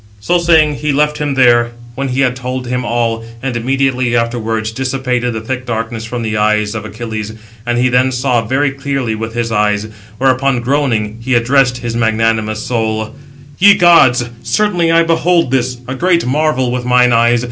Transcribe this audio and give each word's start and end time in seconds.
So 0.19 0.39
saying, 0.39 0.75
he 0.77 0.91
left 0.93 1.19
him 1.19 1.35
there, 1.35 1.73
when 1.93 2.07
he 2.07 2.21
had 2.21 2.35
told 2.35 2.65
him 2.65 2.83
all, 2.83 3.23
and 3.43 3.55
immediately 3.55 4.15
afterwards 4.15 4.71
dissipated 4.71 5.31
the 5.31 5.41
thick 5.41 5.63
darkness 5.63 6.05
from 6.05 6.23
the 6.23 6.37
eyes 6.37 6.73
of 6.73 6.85
Achilles, 6.85 7.33
and 7.67 7.77
he 7.77 7.87
then 7.87 8.11
saw 8.11 8.43
very 8.43 8.71
clearly 8.71 9.13
with 9.13 9.35
his 9.35 9.51
eyes; 9.51 9.85
whereupon 10.17 10.61
groaning, 10.61 11.19
he 11.21 11.35
addressed 11.35 11.77
his 11.77 11.95
magnanimous 11.95 12.63
soul: 12.65 13.13
"Ye 13.59 13.75
gods! 13.75 14.27
certainly 14.41 14.91
I 14.91 15.03
behold 15.03 15.51
this, 15.51 15.77
a 15.87 15.93
great 15.93 16.25
marvel 16.25 16.71
with 16.71 16.83
mine 16.83 17.13
eyes. 17.13 17.39